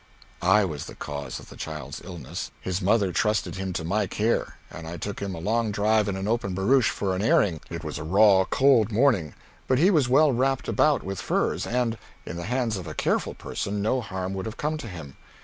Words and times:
I 0.41 0.65
was 0.65 0.85
the 0.87 0.95
cause 0.95 1.37
of 1.39 1.49
the 1.49 1.55
child's 1.55 2.01
illness. 2.03 2.49
His 2.59 2.81
mother 2.81 3.11
trusted 3.11 3.53
him 3.57 3.71
to 3.73 3.83
my 3.83 4.07
care 4.07 4.55
and 4.71 4.87
I 4.87 4.97
took 4.97 5.19
him 5.19 5.35
a 5.35 5.39
long 5.39 5.71
drive 5.71 6.07
in 6.09 6.15
an 6.15 6.27
open 6.27 6.55
barouche 6.55 6.89
for 6.89 7.15
an 7.15 7.21
airing. 7.21 7.61
It 7.69 7.83
was 7.83 7.99
a 7.99 8.03
raw, 8.03 8.45
cold 8.45 8.91
morning, 8.91 9.35
but 9.67 9.77
he 9.77 9.91
was 9.91 10.09
well 10.09 10.31
wrapped 10.31 10.67
about 10.67 11.03
with 11.03 11.21
furs 11.21 11.67
and, 11.67 11.99
in 12.25 12.35
the 12.35 12.45
hands 12.45 12.77
of 12.77 12.87
a 12.87 12.95
careful 12.95 13.35
person, 13.35 13.83
no 13.83 14.01
harm 14.01 14.33
would 14.33 14.47
have 14.47 14.57
come 14.57 14.75
to 14.79 14.87
him. 14.87 15.17